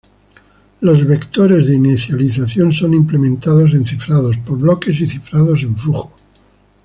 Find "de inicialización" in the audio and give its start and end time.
1.67-2.71